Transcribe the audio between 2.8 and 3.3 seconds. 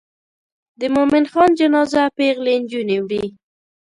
وړي.